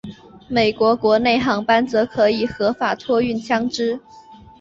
[0.47, 3.99] 美国国内航班则可以合法的托运枪支。